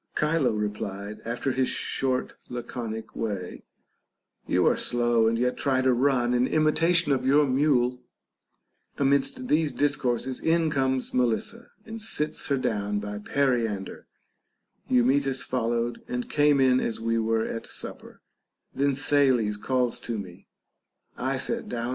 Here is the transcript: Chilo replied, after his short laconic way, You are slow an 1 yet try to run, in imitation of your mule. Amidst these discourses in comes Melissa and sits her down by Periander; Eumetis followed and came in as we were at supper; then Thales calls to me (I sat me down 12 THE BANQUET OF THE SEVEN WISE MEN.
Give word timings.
Chilo 0.19 0.53
replied, 0.53 1.21
after 1.25 1.51
his 1.51 1.69
short 1.69 2.33
laconic 2.49 3.15
way, 3.15 3.61
You 4.47 4.65
are 4.65 4.75
slow 4.75 5.27
an 5.27 5.33
1 5.35 5.37
yet 5.37 5.57
try 5.57 5.83
to 5.83 5.93
run, 5.93 6.33
in 6.33 6.47
imitation 6.47 7.11
of 7.11 7.23
your 7.23 7.45
mule. 7.45 8.01
Amidst 8.97 9.47
these 9.47 9.71
discourses 9.71 10.39
in 10.39 10.71
comes 10.71 11.13
Melissa 11.13 11.67
and 11.85 12.01
sits 12.01 12.47
her 12.47 12.57
down 12.57 12.99
by 12.99 13.19
Periander; 13.19 14.07
Eumetis 14.89 15.43
followed 15.43 16.01
and 16.07 16.27
came 16.27 16.59
in 16.59 16.79
as 16.79 16.99
we 16.99 17.19
were 17.19 17.45
at 17.45 17.67
supper; 17.67 18.23
then 18.73 18.95
Thales 18.95 19.55
calls 19.55 19.99
to 19.99 20.17
me 20.17 20.47
(I 21.15 21.37
sat 21.37 21.37
me 21.37 21.37
down 21.37 21.37
12 21.37 21.37
THE 21.37 21.37
BANQUET 21.37 21.37
OF 21.37 21.37
THE 21.37 21.43
SEVEN 21.45 21.69
WISE 21.69 21.71
MEN. 21.71 21.89